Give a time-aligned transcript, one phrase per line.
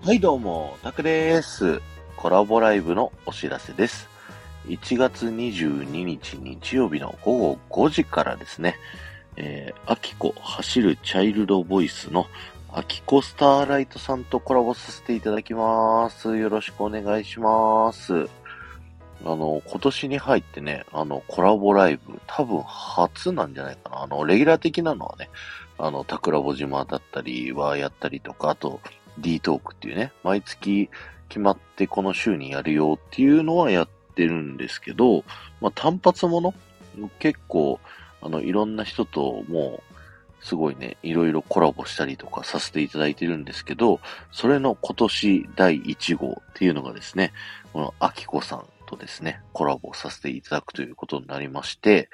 [0.00, 1.82] はいどうも、タクです。
[2.16, 4.08] コラボライブのお知らせです。
[4.66, 8.76] 1月22日日曜日の午後5時からですね、
[9.36, 12.26] えー、アキコ走るチャイルドボイスの
[12.72, 16.38] アキコスターライトさんとコラボさせていただきます。
[16.38, 18.28] よろしくお願いします。
[19.24, 24.02] あの、今年に入ってね、あの、コラボライブ、多分初なんじゃないかな。
[24.04, 25.28] あの、レギュラー的なのはね、
[25.76, 28.80] あの、タクラボ島だったりはやったりとか、あと、
[29.20, 30.88] D トークっていうね、毎月
[31.28, 35.24] 決まってこの週にやるよっていうのはやってるんですけど、
[35.60, 36.54] まあ、単発もの？
[37.18, 37.80] 結構、
[38.20, 39.80] あの、いろんな人とも
[40.40, 44.00] う、すごいね、いろいろコラボしたりとかさせていただいてるんですけど、
[44.30, 47.32] それの今年第1号っていうのがですね、
[47.72, 52.08] このアキコさんとですね、コラボさせていただくということになりまして、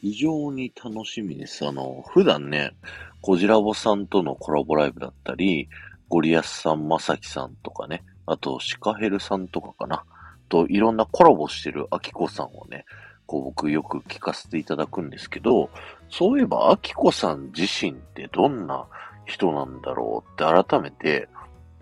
[0.00, 1.66] 非常に楽しみです。
[1.66, 2.72] あの、普段ね、
[3.20, 5.68] コジラボさんとのコラボライブだったり、
[6.14, 10.04] ゴリアスさん、まさきさんとかね、あと、シカヘルさんとかかな、
[10.48, 12.84] といろんなコラボしてるアキコさんをね、
[13.26, 15.70] こう僕よく聞かせていただくんですけど、
[16.08, 18.86] そういえばアキコさん自身ってどんな
[19.26, 21.28] 人なんだろうって改めて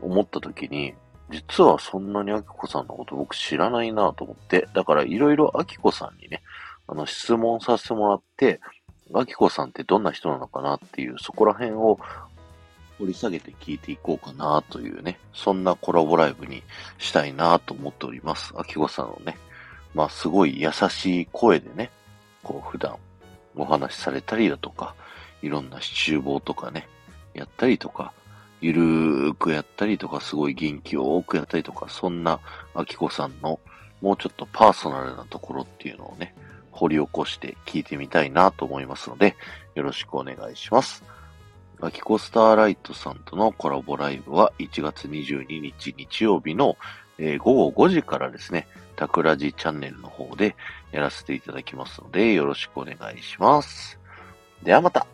[0.00, 0.94] 思った時に、
[1.30, 6.40] 実はそんなにアキコさんのこと僕知らないなと思って、だからいろいろアキコさんにね、
[6.88, 8.60] あの質問させてもらって、
[9.12, 11.98] アキコさんってどんな人なのかなっていう、そこら辺を
[13.02, 16.62] 掘り下げて聞いていこうかなというね、そんなコラボライブに
[16.98, 18.54] したいなと思っております。
[18.56, 19.36] アキコさんのね、
[19.92, 21.90] まあすごい優しい声でね、
[22.44, 22.96] こう普段
[23.56, 24.94] お話しされたりだとか、
[25.42, 26.86] いろんな集合とかね、
[27.34, 28.12] やったりとか、
[28.60, 32.38] ゆるーくやったりとか、すごい元気を多くやったりとか、そんな
[32.72, 33.58] アキコさんの
[34.00, 36.36] もうちょっとパーソナルなところっていうのをね、
[36.70, 39.34] 掘り起こして聞いてみたいなと思いますので、
[39.74, 41.02] よろしくお願いします。
[41.82, 46.76] バキコスターライトさんとのコラボライブは1月22日日曜日の、
[47.18, 50.54] えー午後5時からですね、タクラジチャンネルの方で
[50.92, 53.98] やらせていただきますので、よろしくお願いします。
[54.62, 55.08] ではまた。